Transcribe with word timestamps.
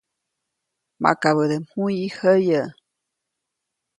Makabäde 1.01 1.57
mjuyi 1.63 2.05
jäyäʼ. 2.15 2.67